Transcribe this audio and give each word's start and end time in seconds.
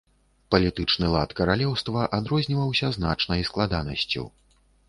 Палітычны 0.53 1.09
лад 1.15 1.35
каралеўства 1.41 2.07
адрозніваўся 2.19 2.93
значнай 2.97 3.47
складанасцю. 3.51 4.27